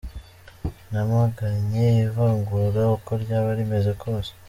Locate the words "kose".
4.01-4.31